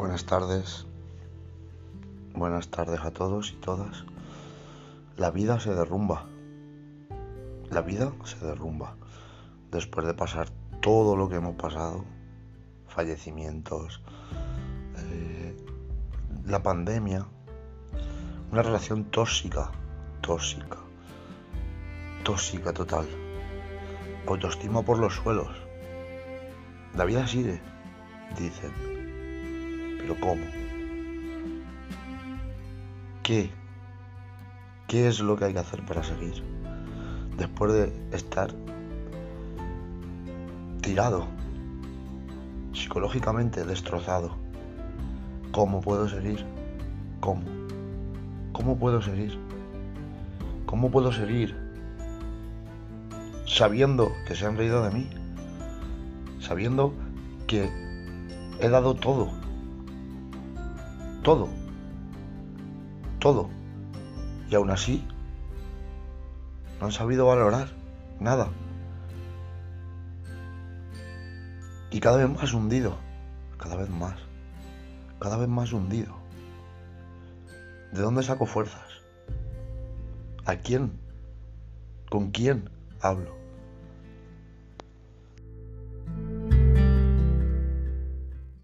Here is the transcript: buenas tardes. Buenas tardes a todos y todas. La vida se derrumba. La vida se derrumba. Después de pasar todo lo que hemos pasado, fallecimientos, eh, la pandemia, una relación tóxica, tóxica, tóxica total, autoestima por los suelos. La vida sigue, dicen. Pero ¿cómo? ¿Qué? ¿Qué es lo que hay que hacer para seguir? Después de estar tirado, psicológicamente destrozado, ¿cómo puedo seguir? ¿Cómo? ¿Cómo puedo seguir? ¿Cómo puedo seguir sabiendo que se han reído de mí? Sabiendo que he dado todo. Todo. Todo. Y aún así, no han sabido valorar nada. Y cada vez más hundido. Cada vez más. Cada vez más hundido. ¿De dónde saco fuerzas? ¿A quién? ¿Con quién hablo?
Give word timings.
buenas 0.00 0.24
tardes. 0.24 0.86
Buenas 2.32 2.68
tardes 2.68 3.00
a 3.00 3.10
todos 3.10 3.52
y 3.52 3.56
todas. 3.56 4.06
La 5.18 5.30
vida 5.30 5.60
se 5.60 5.74
derrumba. 5.74 6.24
La 7.68 7.82
vida 7.82 8.10
se 8.24 8.42
derrumba. 8.42 8.96
Después 9.70 10.06
de 10.06 10.14
pasar 10.14 10.48
todo 10.80 11.16
lo 11.16 11.28
que 11.28 11.36
hemos 11.36 11.56
pasado, 11.56 12.06
fallecimientos, 12.88 14.00
eh, 14.96 15.54
la 16.46 16.62
pandemia, 16.62 17.26
una 18.52 18.62
relación 18.62 19.04
tóxica, 19.04 19.70
tóxica, 20.22 20.78
tóxica 22.24 22.72
total, 22.72 23.06
autoestima 24.26 24.82
por 24.82 24.98
los 24.98 25.14
suelos. 25.16 25.54
La 26.96 27.04
vida 27.04 27.26
sigue, 27.26 27.60
dicen. 28.38 29.19
Pero 30.00 30.16
¿cómo? 30.18 30.42
¿Qué? 33.22 33.50
¿Qué 34.88 35.06
es 35.06 35.20
lo 35.20 35.36
que 35.36 35.44
hay 35.44 35.52
que 35.52 35.58
hacer 35.58 35.84
para 35.84 36.02
seguir? 36.02 36.42
Después 37.36 37.72
de 37.72 38.16
estar 38.16 38.50
tirado, 40.80 41.26
psicológicamente 42.72 43.64
destrozado, 43.64 44.36
¿cómo 45.52 45.82
puedo 45.82 46.08
seguir? 46.08 46.44
¿Cómo? 47.20 47.42
¿Cómo 48.52 48.78
puedo 48.78 49.02
seguir? 49.02 49.38
¿Cómo 50.64 50.90
puedo 50.90 51.12
seguir 51.12 51.54
sabiendo 53.46 54.12
que 54.26 54.34
se 54.34 54.46
han 54.46 54.56
reído 54.56 54.82
de 54.82 54.90
mí? 54.90 55.10
Sabiendo 56.40 56.94
que 57.46 57.68
he 58.60 58.68
dado 58.68 58.94
todo. 58.94 59.49
Todo. 61.22 61.48
Todo. 63.18 63.50
Y 64.48 64.54
aún 64.54 64.70
así, 64.70 65.06
no 66.80 66.86
han 66.86 66.92
sabido 66.92 67.26
valorar 67.26 67.68
nada. 68.18 68.48
Y 71.90 72.00
cada 72.00 72.16
vez 72.18 72.28
más 72.30 72.52
hundido. 72.54 72.96
Cada 73.58 73.76
vez 73.76 73.90
más. 73.90 74.16
Cada 75.18 75.36
vez 75.36 75.48
más 75.48 75.72
hundido. 75.72 76.14
¿De 77.92 78.00
dónde 78.00 78.22
saco 78.22 78.46
fuerzas? 78.46 78.88
¿A 80.46 80.56
quién? 80.56 80.98
¿Con 82.08 82.30
quién 82.30 82.70
hablo? 83.02 83.39